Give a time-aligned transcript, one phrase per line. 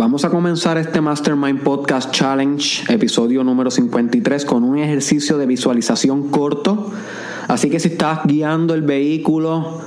[0.00, 6.30] Vamos a comenzar este Mastermind Podcast Challenge, episodio número 53, con un ejercicio de visualización
[6.30, 6.90] corto.
[7.48, 9.82] Así que si estás guiando el vehículo,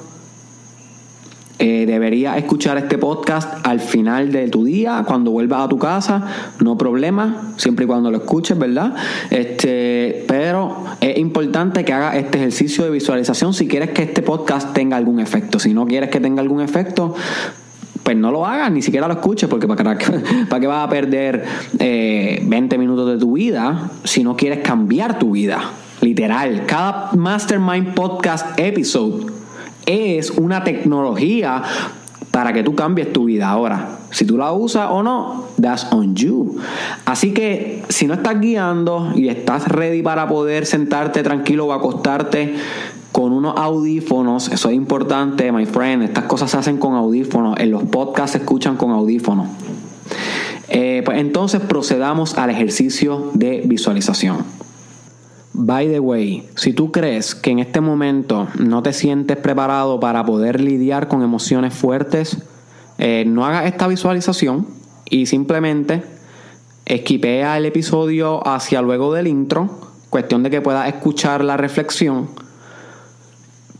[1.57, 6.27] eh, deberías escuchar este podcast al final de tu día, cuando vuelvas a tu casa,
[6.59, 8.93] no problema, siempre y cuando lo escuches, ¿verdad?
[9.31, 14.73] Este, pero es importante que hagas este ejercicio de visualización si quieres que este podcast
[14.73, 15.57] tenga algún efecto.
[15.57, 17.15] Si no quieres que tenga algún efecto,
[18.03, 21.45] pues no lo hagas, ni siquiera lo escuches, porque para, qué vas a perder
[21.79, 25.61] 20 eh, minutos de tu vida si no quieres cambiar tu vida.
[26.01, 29.31] Literal, cada Mastermind Podcast episode
[29.85, 31.63] es una tecnología
[32.31, 33.49] para que tú cambies tu vida.
[33.49, 36.57] Ahora, si tú la usas o no, that's on you.
[37.05, 42.55] Así que si no estás guiando y estás ready para poder sentarte tranquilo o acostarte
[43.13, 47.69] con unos audífonos, eso es importante, my friend, estas cosas se hacen con audífonos, en
[47.69, 49.47] los podcasts se escuchan con audífonos.
[50.67, 54.37] Eh, pues entonces procedamos al ejercicio de visualización.
[55.53, 60.25] By the way, si tú crees que en este momento no te sientes preparado para
[60.25, 62.39] poder lidiar con emociones fuertes,
[62.97, 64.65] eh, no hagas esta visualización
[65.07, 66.03] y simplemente
[66.87, 69.69] esquipea el episodio hacia luego del intro,
[70.09, 72.41] cuestión de que puedas escuchar la reflexión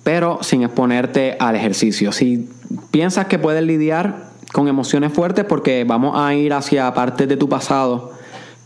[0.04, 2.12] pero sin exponerte al ejercicio.
[2.12, 2.50] Si
[2.92, 7.50] piensas que puedes lidiar con emociones fuertes, porque vamos a ir hacia partes de tu
[7.50, 8.12] pasado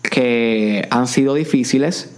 [0.01, 2.11] que han sido difíciles,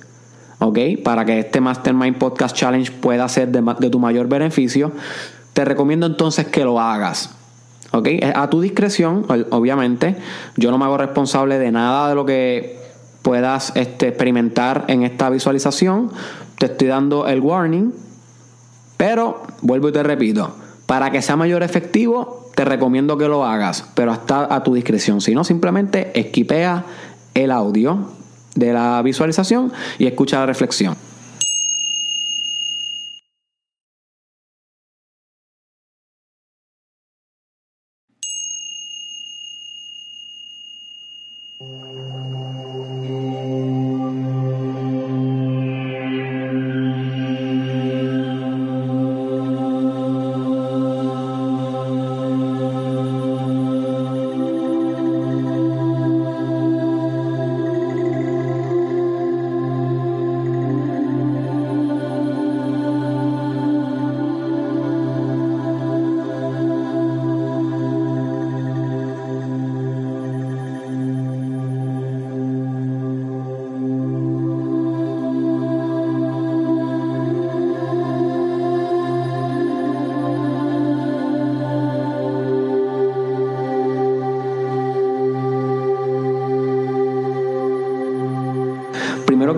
[0.59, 0.79] ¿ok?
[1.03, 4.91] Para que este Mastermind Podcast Challenge pueda ser de, tu mayor beneficio,
[5.53, 7.35] te recomiendo entonces que lo hagas.
[7.91, 8.07] ¿Ok?
[8.35, 10.15] A tu discreción, obviamente.
[10.57, 12.77] Yo no me hago responsable de nada de lo que
[13.23, 16.11] puedas este, experimentar en esta visualización.
[16.59, 17.91] Te estoy dando el warning
[18.99, 20.53] pero, vuelvo y te repito,
[20.85, 25.21] para que sea mayor efectivo, te recomiendo que lo hagas, pero hasta a tu discreción.
[25.21, 26.83] Si no, simplemente esquipea
[27.33, 28.09] el audio
[28.55, 30.97] de la visualización y escucha la reflexión.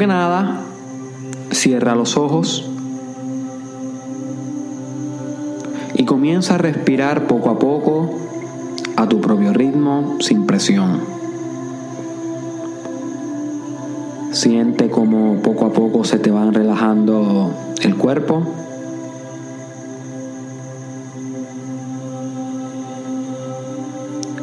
[0.02, 0.60] Que nada,
[1.52, 2.68] cierra los ojos
[5.94, 8.10] y comienza a respirar poco a poco
[8.96, 11.02] a tu propio ritmo, sin presión.
[14.32, 17.54] Siente como poco a poco se te van relajando
[17.84, 18.42] el cuerpo.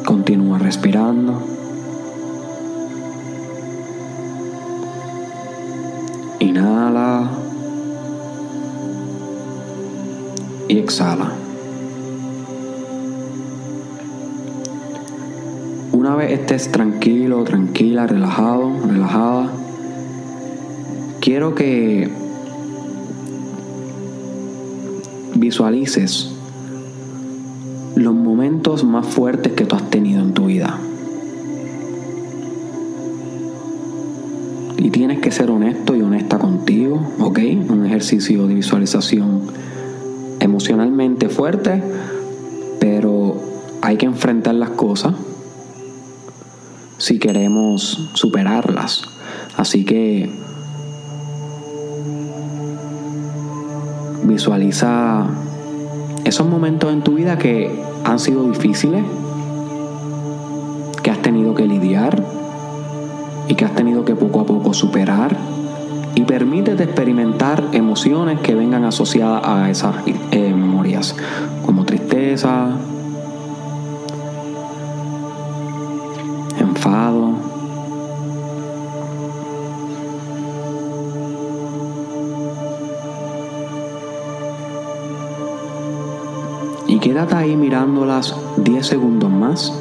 [0.05, 1.58] Continúa respirando.
[10.89, 11.31] Exhala.
[15.91, 19.51] Una vez estés tranquilo, tranquila, relajado, relajada,
[21.19, 22.09] quiero que
[25.35, 26.31] visualices
[27.95, 30.79] los momentos más fuertes que tú has tenido en tu vida.
[34.77, 37.39] Y tienes que ser honesto y honesta contigo, ¿ok?
[37.69, 39.41] Un ejercicio de visualización
[40.59, 41.81] emocionalmente fuerte,
[42.81, 43.37] pero
[43.81, 45.13] hay que enfrentar las cosas
[46.97, 49.03] si queremos superarlas.
[49.55, 50.29] Así que
[54.23, 55.27] visualiza
[56.25, 59.05] esos momentos en tu vida que han sido difíciles,
[61.01, 62.21] que has tenido que lidiar
[63.47, 65.37] y que has tenido que poco a poco superar
[66.19, 69.95] y permítete experimentar emociones que vengan asociadas a esas
[70.31, 70.48] eh,
[71.65, 72.67] como tristeza,
[76.59, 77.33] enfado.
[86.87, 89.71] Y quédate ahí mirándolas 10 segundos más.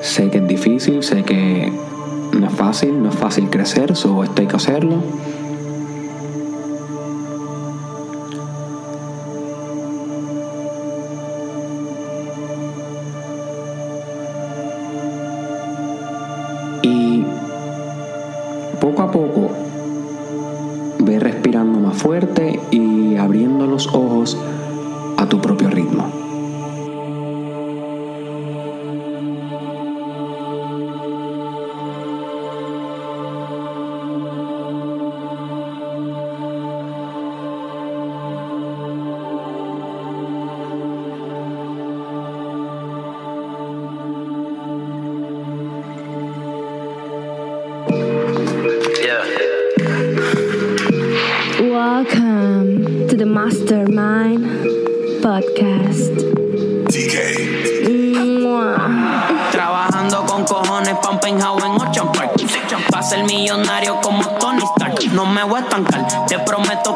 [0.00, 1.72] Sé que es difícil, sé que
[2.38, 4.96] no es fácil, no es fácil crecer, solo esto hay que hacerlo.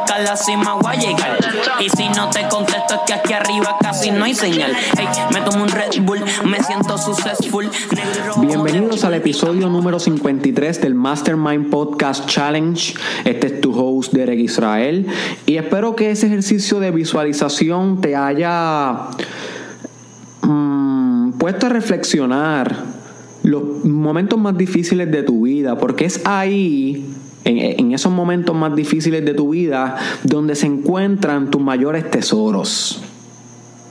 [0.07, 1.39] Prometo que a la cima voy a llegar.
[1.81, 4.73] Y si no te contesto es que aquí arriba casi no hay señal.
[4.97, 7.65] Hey, me tomo un Red Bull Me siento successful.
[7.65, 12.95] Negro como Bienvenidos al episodio número 53 del Mastermind Podcast Challenge.
[13.25, 15.07] Este es tu host Derek Israel.
[15.47, 19.09] Y espero que ese ejercicio de visualización te haya
[20.43, 22.77] mm, puesto a reflexionar
[23.43, 27.16] los momentos más difíciles de tu vida, porque es ahí
[27.47, 33.01] en, esos momentos más difíciles de tu vida donde se encuentran tus mayores tesoros.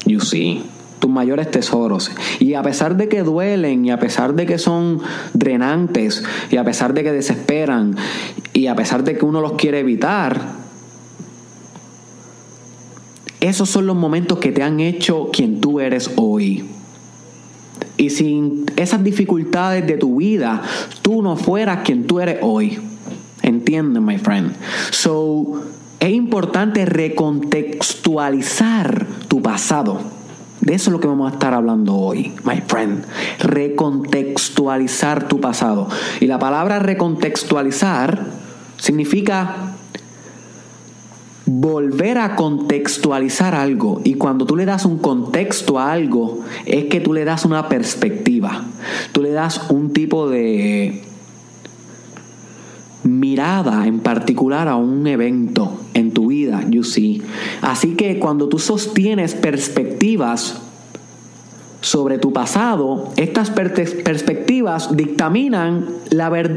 [0.05, 0.63] You see
[0.99, 2.11] tus mayores tesoros.
[2.39, 5.01] Y a pesar de que duelen, y a pesar de que son
[5.33, 7.95] drenantes, y a pesar de que desesperan,
[8.53, 10.39] y a pesar de que uno los quiere evitar,
[13.39, 16.65] esos son los momentos que te han hecho quien tú eres hoy.
[17.97, 20.61] Y sin esas dificultades de tu vida,
[21.01, 22.79] tú no fueras quien tú eres hoy.
[23.45, 24.53] Entienden, my friend.
[24.89, 25.61] So,
[25.99, 29.99] es importante recontextualizar tu pasado.
[30.61, 33.05] De eso es lo que vamos a estar hablando hoy, my friend.
[33.39, 35.87] Recontextualizar tu pasado.
[36.19, 38.25] Y la palabra recontextualizar
[38.77, 39.75] significa
[41.45, 44.01] volver a contextualizar algo.
[44.03, 47.69] Y cuando tú le das un contexto a algo, es que tú le das una
[47.69, 48.63] perspectiva.
[49.11, 51.03] Tú le das un tipo de
[53.25, 57.23] mirada en particular a un evento en tu vida, you see.
[57.61, 60.61] Así que cuando tú sostienes perspectivas
[61.81, 63.73] sobre tu pasado, estas per-
[64.03, 65.85] perspectivas dictaminan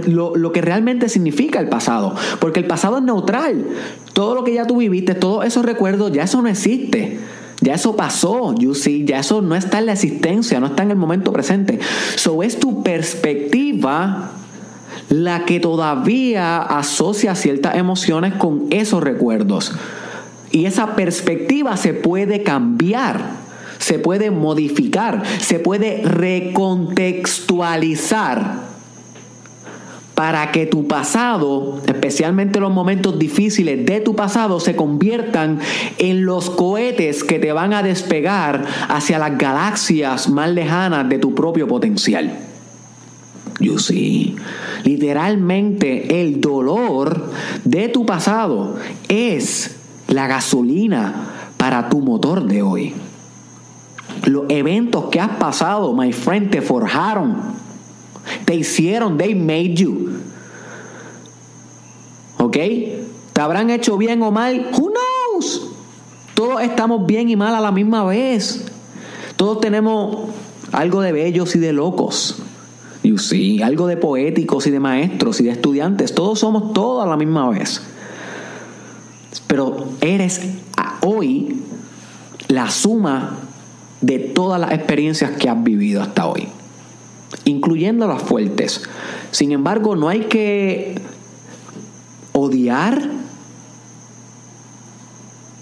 [0.06, 2.14] lo, lo que realmente significa el pasado.
[2.38, 3.64] Porque el pasado es neutral.
[4.12, 7.18] Todo lo que ya tú viviste, todos esos recuerdos, ya eso no existe.
[7.60, 10.92] Ya eso pasó, you see, ya eso no está en la existencia, no está en
[10.92, 11.80] el momento presente.
[12.16, 14.30] So es tu perspectiva
[15.08, 19.72] la que todavía asocia ciertas emociones con esos recuerdos.
[20.50, 23.20] Y esa perspectiva se puede cambiar,
[23.78, 28.68] se puede modificar, se puede recontextualizar
[30.18, 35.60] para que tu pasado, especialmente los momentos difíciles de tu pasado, se conviertan
[35.98, 41.36] en los cohetes que te van a despegar hacia las galaxias más lejanas de tu
[41.36, 42.36] propio potencial.
[43.60, 44.36] You see.
[44.84, 47.30] Literalmente el dolor
[47.64, 48.76] de tu pasado
[49.08, 52.94] es la gasolina para tu motor de hoy.
[54.24, 57.36] Los eventos que has pasado, my friend, te forjaron.
[58.44, 60.20] Te hicieron, they made you.
[62.38, 62.56] ¿Ok?
[63.32, 64.70] ¿Te habrán hecho bien o mal?
[64.72, 65.68] Who knows?
[66.34, 68.66] Todos estamos bien y mal a la misma vez.
[69.36, 70.30] Todos tenemos
[70.72, 72.42] algo de bellos y de locos.
[73.08, 76.14] You see, algo de poéticos y de maestros y de estudiantes.
[76.14, 77.80] Todos somos todos la misma vez.
[79.46, 80.42] Pero eres
[81.00, 81.62] hoy
[82.48, 83.38] la suma
[84.02, 86.48] de todas las experiencias que has vivido hasta hoy,
[87.46, 88.82] incluyendo las fuertes.
[89.30, 91.00] Sin embargo, no hay que
[92.32, 93.08] odiar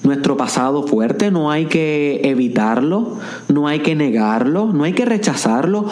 [0.03, 5.87] nuestro pasado fuerte, no hay que evitarlo, no hay que negarlo, no hay que rechazarlo,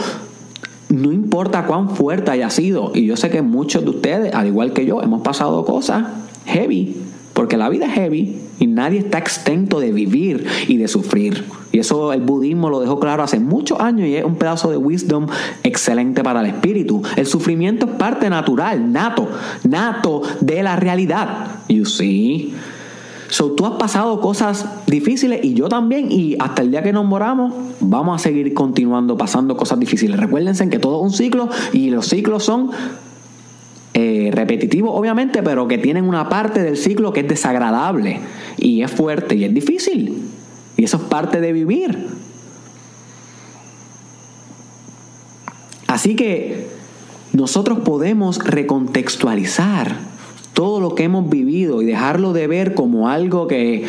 [0.94, 2.92] no importa cuán fuerte haya sido.
[2.94, 6.04] Y yo sé que muchos de ustedes, al igual que yo, hemos pasado cosas
[6.46, 6.96] heavy,
[7.32, 11.44] porque la vida es heavy y nadie está exento de vivir y de sufrir.
[11.72, 14.76] Y eso el budismo lo dejó claro hace muchos años y es un pedazo de
[14.76, 15.26] wisdom
[15.64, 17.02] excelente para el espíritu.
[17.16, 19.28] El sufrimiento es parte natural, nato,
[19.68, 21.48] nato de la realidad.
[21.68, 22.54] You see.
[23.34, 27.04] So, tú has pasado cosas difíciles y yo también, y hasta el día que nos
[27.04, 30.20] moramos, vamos a seguir continuando pasando cosas difíciles.
[30.20, 32.70] Recuérdense que todo es un ciclo y los ciclos son
[33.92, 38.20] eh, repetitivos, obviamente, pero que tienen una parte del ciclo que es desagradable
[38.56, 40.16] y es fuerte y es difícil.
[40.76, 42.06] Y eso es parte de vivir.
[45.88, 46.68] Así que
[47.32, 50.13] nosotros podemos recontextualizar
[50.54, 53.84] todo lo que hemos vivido y dejarlo de ver como algo que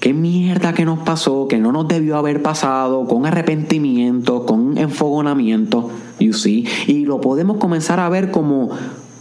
[0.00, 5.90] qué mierda que nos pasó, que no nos debió haber pasado, con arrepentimiento, con enfogonamiento,
[6.20, 8.70] you see, y lo podemos comenzar a ver como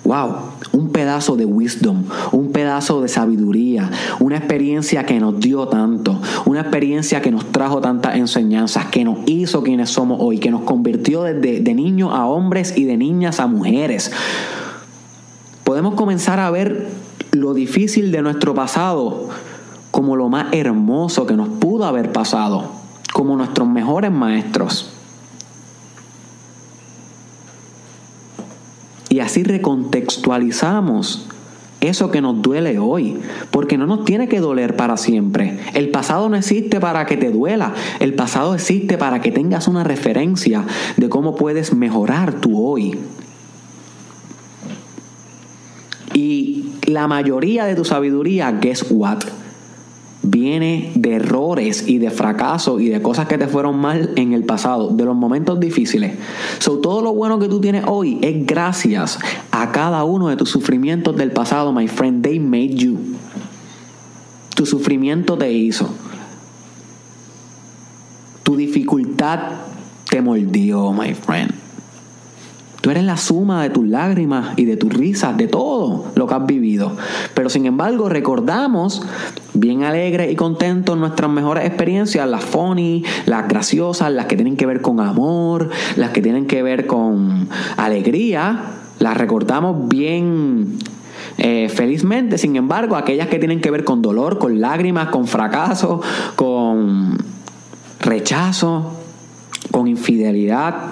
[0.06, 0.36] wow,
[0.72, 3.89] un pedazo de wisdom, un pedazo de sabiduría,
[4.20, 9.18] una experiencia que nos dio tanto, una experiencia que nos trajo tantas enseñanzas, que nos
[9.25, 13.39] hizo quienes somos hoy, que nos convirtió desde de niños a hombres y de niñas
[13.39, 14.12] a mujeres.
[15.66, 16.88] Podemos comenzar a ver
[17.32, 19.28] lo difícil de nuestro pasado
[19.92, 22.70] como lo más hermoso que nos pudo haber pasado,
[23.14, 24.94] como nuestros mejores maestros.
[29.10, 31.28] Y así recontextualizamos
[31.82, 33.18] eso que nos duele hoy,
[33.52, 35.58] porque no nos tiene que doler para siempre.
[35.74, 39.84] El pasado no existe para que te duela, el pasado existe para que tengas una
[39.84, 40.66] referencia
[40.98, 43.00] de cómo puedes mejorar tu hoy.
[46.14, 49.20] Y la mayoría de tu sabiduría, guess what?
[50.25, 54.44] viene de errores y de fracasos y de cosas que te fueron mal en el
[54.44, 56.15] pasado, de los momentos difíciles.
[56.60, 59.20] So, todo lo bueno que tú tienes hoy es gracias
[59.51, 62.24] a cada uno de tus sufrimientos del pasado, my friend.
[62.24, 62.98] They made you.
[64.56, 65.89] Tu sufrimiento te hizo.
[68.44, 69.39] Tu dificultad
[70.10, 71.65] te moldeó, my friend.
[72.86, 76.36] Tú eres la suma de tus lágrimas y de tus risas, de todo lo que
[76.36, 76.96] has vivido.
[77.34, 79.01] Pero sin embargo, recordamos
[79.56, 84.68] bien alegres y contentos nuestras mejores experiencias, las funny, las graciosas, las que tienen que
[84.68, 88.65] ver con amor, las que tienen que ver con alegría.
[89.00, 90.77] Las recordamos bien
[91.39, 96.01] eh, felizmente, sin embargo, aquellas que tienen que ver con dolor, con lágrimas, con fracaso,
[96.36, 97.18] con
[98.00, 98.92] rechazo,
[99.72, 100.92] con infidelidad,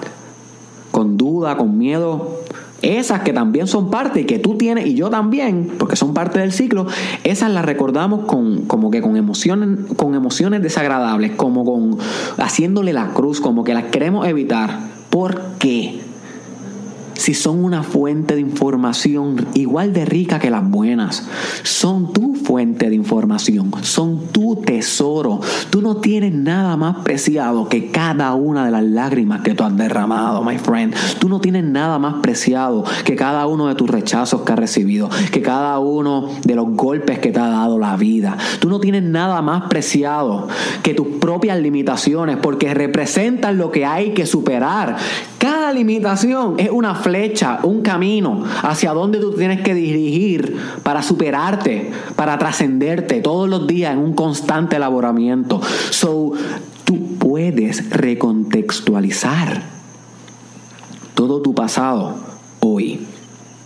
[1.04, 2.40] con duda, con miedo,
[2.80, 6.38] esas que también son parte y que tú tienes y yo también, porque son parte
[6.38, 6.86] del ciclo,
[7.24, 11.98] esas las recordamos con como que con emociones, con emociones desagradables, como con
[12.38, 14.78] haciéndole la cruz, como que las queremos evitar.
[15.10, 16.00] ¿Por qué?
[17.14, 21.26] Si son una fuente de información igual de rica que las buenas.
[21.62, 25.40] Son tu fuente de información, son tu tesoro.
[25.70, 29.76] Tú no tienes nada más preciado que cada una de las lágrimas que tú has
[29.76, 30.94] derramado, my friend.
[31.18, 35.08] Tú no tienes nada más preciado que cada uno de tus rechazos que has recibido,
[35.30, 38.36] que cada uno de los golpes que te ha dado la vida.
[38.60, 40.48] Tú no tienes nada más preciado
[40.82, 44.96] que tus propias limitaciones, porque representan lo que hay que superar.
[45.44, 51.90] Cada limitación es una flecha, un camino hacia donde tú tienes que dirigir para superarte,
[52.16, 55.60] para trascenderte todos los días en un constante elaboramiento.
[55.90, 56.32] So,
[56.84, 59.64] tú puedes recontextualizar
[61.12, 62.14] todo tu pasado
[62.60, 63.00] hoy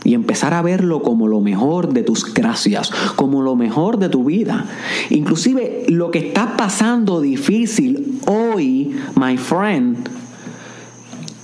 [0.03, 4.25] y empezar a verlo como lo mejor de tus gracias, como lo mejor de tu
[4.25, 4.67] vida.
[5.11, 10.09] Inclusive lo que está pasando difícil hoy, my friend,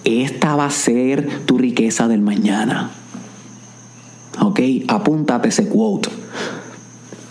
[0.04, 2.90] esta va a ser tu riqueza del mañana.
[4.40, 4.60] ¿Ok?
[4.88, 6.10] Apúntate ese quote.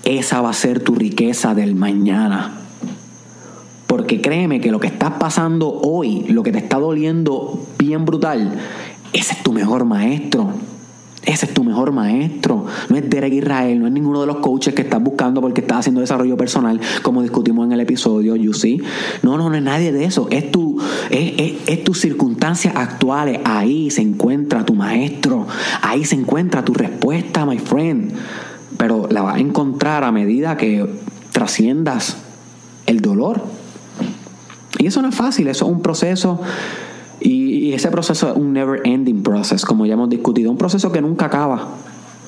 [0.04, 2.60] Esa va a ser tu riqueza del mañana.
[3.88, 8.60] Porque créeme que lo que estás pasando hoy, lo que te está doliendo bien brutal,
[9.14, 10.52] ese es tu mejor maestro.
[11.26, 12.66] Ese es tu mejor maestro.
[12.90, 15.80] No es Derek Israel, no es ninguno de los coaches que estás buscando porque estás
[15.80, 18.82] haciendo desarrollo personal, como discutimos en el episodio, you see.
[19.22, 20.28] No, no, no es nadie de eso.
[20.32, 23.40] Es tu, es, es tus circunstancias actuales.
[23.46, 25.48] Ahí se encuentra tu maestro.
[25.82, 28.12] Ahí se encuentra tu respuesta, my friend.
[28.78, 30.86] Pero la vas a encontrar a medida que
[31.32, 32.18] trasciendas
[32.86, 33.44] el dolor.
[34.78, 36.42] Y eso no es fácil, eso es un proceso
[37.54, 41.02] y, ese proceso es un never ending process, como ya hemos discutido, un proceso que
[41.02, 41.76] nunca acaba.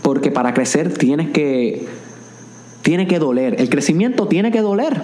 [0.02, 1.88] Porque para crecer tienes que,
[2.84, 3.60] tiene que doler.
[3.60, 5.02] El crecimiento tiene que doler.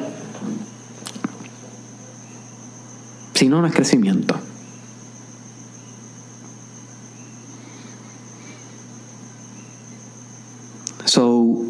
[3.34, 4.36] Si no, no es crecimiento.
[11.06, 11.64] So,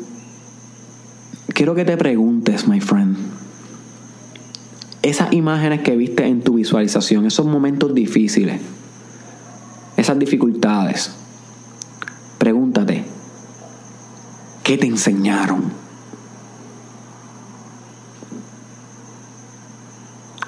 [1.54, 3.31] quiero que te preguntes, my friend
[5.02, 8.62] esas imágenes que viste en tu visualización, esos momentos difíciles,
[9.98, 11.12] esas dificultades,
[12.38, 13.04] pregúntate,
[14.64, 15.72] ¿qué te enseñaron?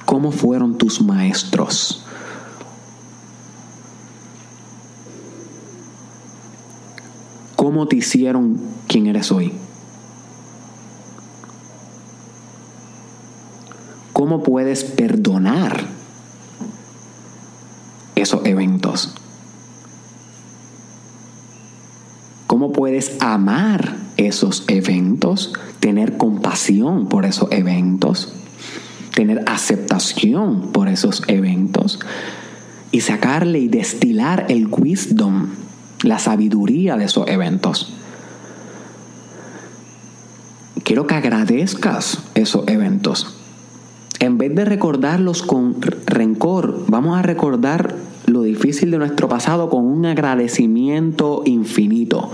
[0.05, 2.05] ¿Cómo fueron tus maestros?
[7.55, 9.51] ¿Cómo te hicieron quien eres hoy?
[14.23, 15.83] ¿Cómo puedes perdonar
[18.15, 19.15] esos eventos?
[22.47, 25.51] ¿Cómo puedes amar esos eventos?
[25.81, 28.31] Tener compasión por esos eventos.
[29.13, 31.99] Tener aceptación por esos eventos.
[32.91, 35.49] Y sacarle y destilar el wisdom,
[36.01, 37.91] la sabiduría de esos eventos.
[40.85, 43.42] Quiero que agradezcas esos eventos.
[44.23, 47.93] En vez de recordarlos con rencor, vamos a recordar
[48.25, 52.31] lo difícil de nuestro pasado con un agradecimiento infinito,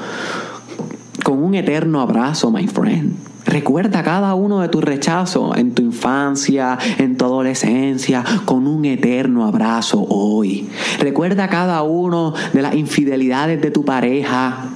[1.23, 3.15] con un eterno abrazo, my friend.
[3.43, 9.47] Recuerda cada uno de tus rechazos en tu infancia, en tu adolescencia, con un eterno
[9.47, 10.69] abrazo hoy.
[10.99, 14.75] Recuerda cada uno de las infidelidades de tu pareja,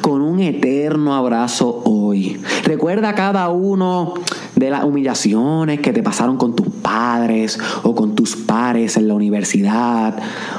[0.00, 2.40] con un eterno abrazo hoy.
[2.64, 4.14] Recuerda cada uno
[4.64, 9.14] de las humillaciones que te pasaron con tus padres o con tus pares en la
[9.14, 10.16] universidad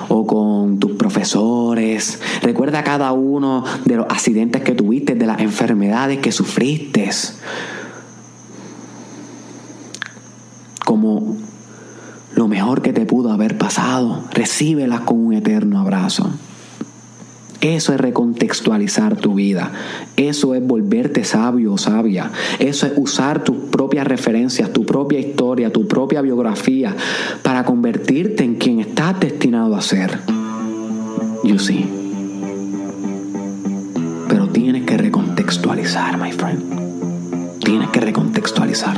[0.09, 2.19] o con tus profesores.
[2.41, 7.09] Recuerda cada uno de los accidentes que tuviste, de las enfermedades que sufriste.
[10.85, 11.37] Como
[12.35, 16.29] lo mejor que te pudo haber pasado, recíbelas con un eterno abrazo.
[17.61, 19.71] Eso es recontextualizar tu vida.
[20.17, 22.31] Eso es volverte sabio o sabia.
[22.59, 26.95] Eso es usar tus propias referencias, tu propia historia, tu propia biografía
[27.41, 30.19] para convertirte en quien estás destinado a ser.
[31.43, 31.85] You see.
[34.27, 37.59] Pero tienes que recontextualizar, my friend.
[37.63, 38.97] Tienes que recontextualizar.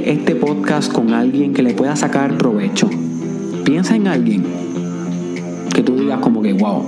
[0.00, 2.88] Comparte este podcast con alguien que le pueda sacar provecho.
[3.64, 4.44] Piensa en alguien
[5.74, 6.86] que tú digas como que wow.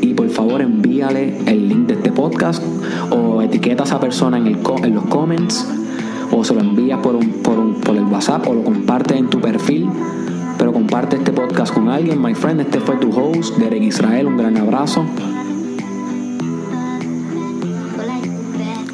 [0.00, 2.62] Y por favor envíale el link de este podcast
[3.10, 5.66] o etiqueta a esa persona en, el, en los comments
[6.30, 9.28] o se lo envías por, un, por, un, por el WhatsApp o lo comparte en
[9.28, 9.88] tu perfil.
[10.58, 12.60] Pero comparte este podcast con alguien, my friend.
[12.60, 14.26] Este fue tu host, Derek Israel.
[14.28, 15.04] Un gran abrazo.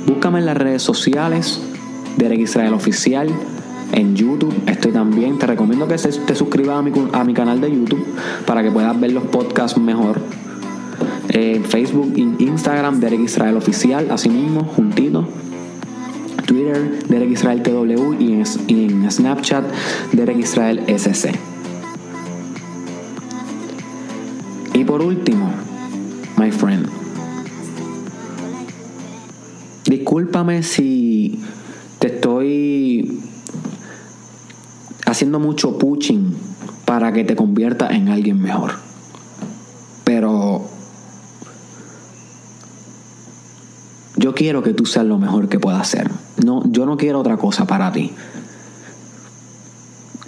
[0.06, 1.60] Búscame en las redes sociales,
[2.16, 3.28] Derek Israel Oficial.
[3.92, 5.38] En YouTube estoy también.
[5.38, 8.04] Te recomiendo que te suscribas a mi, a mi canal de YouTube
[8.46, 10.20] para que puedas ver los podcasts mejor.
[11.28, 15.26] En Facebook e Instagram, Derek Israel Oficial, así mismo, juntito.
[16.46, 19.64] Twitter, Derek Israel TW y en, y en Snapchat,
[20.12, 21.30] Derek Israel SC.
[24.74, 25.50] Y por último,
[26.36, 26.88] my friend,
[29.84, 31.38] discúlpame si
[32.22, 33.20] estoy
[35.06, 36.36] haciendo mucho pushing
[36.84, 38.74] para que te conviertas en alguien mejor.
[40.04, 40.64] Pero
[44.14, 46.12] yo quiero que tú seas lo mejor que puedas ser.
[46.44, 48.12] No, yo no quiero otra cosa para ti.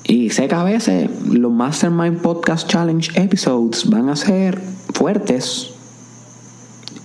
[0.03, 4.61] Y sé que a veces los Mastermind Podcast Challenge episodes van a ser
[4.93, 5.71] fuertes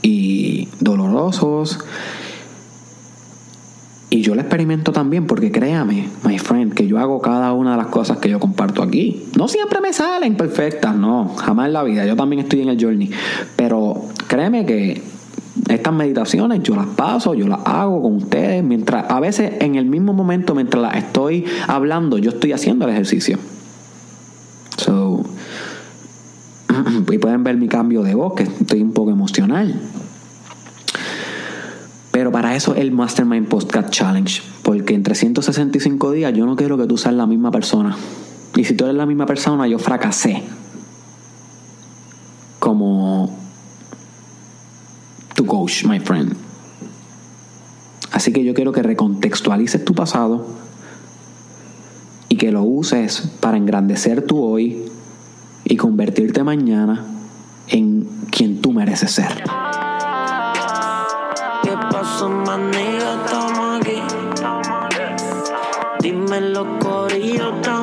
[0.01, 1.77] y dolorosos.
[4.11, 7.77] Y yo lo experimento también porque créame, my friend, que yo hago cada una de
[7.77, 9.25] las cosas que yo comparto aquí.
[9.37, 12.05] No siempre me salen perfectas, no, jamás en la vida.
[12.07, 13.11] Yo también estoy en el journey.
[13.55, 15.03] Pero créeme que
[15.67, 19.85] estas meditaciones yo las paso, yo las hago con ustedes, mientras a veces en el
[19.85, 23.37] mismo momento mientras las estoy hablando, yo estoy haciendo el ejercicio.
[24.77, 25.23] So,
[27.11, 29.79] y pueden ver mi cambio de voz, que estoy un poco emocional.
[32.31, 36.95] Para eso el Mastermind Podcast Challenge, porque en 365 días yo no quiero que tú
[36.97, 37.95] seas la misma persona.
[38.55, 40.43] Y si tú eres la misma persona, yo fracasé.
[42.59, 43.35] Como
[45.35, 46.35] tu coach, my friend.
[48.11, 50.45] Así que yo quiero que recontextualices tu pasado
[52.27, 54.85] y que lo uses para engrandecer tu hoy
[55.63, 57.05] y convertirte mañana
[57.67, 59.58] en quien tú mereces ser.
[66.39, 67.78] Dime los corillos.